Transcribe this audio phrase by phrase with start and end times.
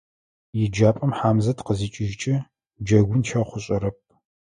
[0.63, 2.35] ЕджапӀэм Хьамзэт къызикӀыжькӀэ,
[2.85, 3.97] джэгун щэхъу ышӀэрэп.